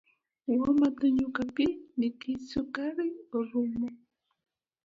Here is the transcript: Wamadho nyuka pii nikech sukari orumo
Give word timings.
Wamadho 0.61 1.05
nyuka 1.17 1.41
pii 1.55 1.73
nikech 1.99 2.41
sukari 2.51 3.07
orumo 3.37 3.87